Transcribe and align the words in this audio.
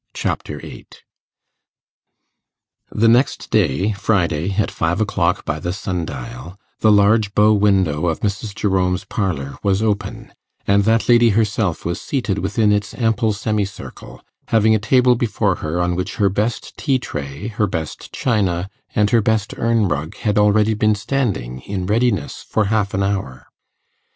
Chapter 0.15 0.59
8 0.63 1.03
The 2.91 3.07
next 3.07 3.51
day, 3.51 3.91
Friday, 3.91 4.53
at 4.53 4.71
five 4.71 4.99
o'clock 4.99 5.45
by 5.45 5.59
the 5.59 5.71
sun 5.71 6.05
dial, 6.05 6.57
the 6.79 6.91
large 6.91 7.35
bow 7.35 7.53
window 7.53 8.07
of 8.07 8.21
Mrs. 8.21 8.55
Jerome's 8.55 9.05
parlour 9.05 9.59
was 9.61 9.83
open; 9.83 10.33
and 10.65 10.85
that 10.85 11.07
lady 11.07 11.29
herself 11.29 11.85
was 11.85 12.01
seated 12.01 12.39
within 12.39 12.71
its 12.71 12.95
ample 12.95 13.31
semicircle, 13.31 14.19
having 14.47 14.73
a 14.73 14.79
table 14.79 15.13
before 15.13 15.57
her 15.57 15.79
on 15.79 15.95
which 15.95 16.15
her 16.15 16.29
best 16.29 16.75
tea 16.77 16.97
tray, 16.97 17.49
her 17.49 17.67
best 17.67 18.11
china, 18.11 18.71
and 18.95 19.11
her 19.11 19.21
best 19.21 19.53
urn 19.59 19.87
rug 19.87 20.15
had 20.15 20.39
already 20.39 20.73
been 20.73 20.95
standing 20.95 21.59
in 21.61 21.85
readiness 21.85 22.41
for 22.41 22.65
half 22.73 22.95
an 22.95 23.03
hour. 23.03 23.45